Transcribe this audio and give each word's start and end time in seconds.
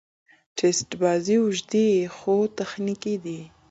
ټېسټ 0.57 0.89
بازي 1.01 1.35
اوږدې 1.41 1.83
يي، 1.93 2.01
خو 2.15 2.33
تخنیکي 2.57 3.15
دي. 3.23 3.39